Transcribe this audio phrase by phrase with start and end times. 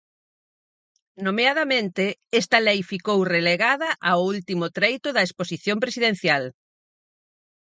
[1.25, 2.05] Nomeadamente,
[2.41, 6.43] esta lei ficou relegada ao último treito da exposición presidencial.